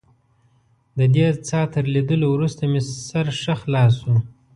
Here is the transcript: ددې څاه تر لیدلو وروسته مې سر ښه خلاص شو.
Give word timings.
ددې 0.97 1.25
څاه 1.47 1.65
تر 1.73 1.85
لیدلو 1.93 2.27
وروسته 2.31 2.61
مې 2.71 2.81
سر 3.07 3.27
ښه 3.41 3.53
خلاص 3.61 3.93
شو. 4.01 4.15